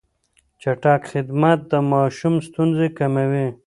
چټک 0.61 1.01
خدمت 1.11 1.59
د 1.71 1.73
ماشوم 1.91 2.35
ستونزې 2.47 2.87
کموي. 2.97 3.47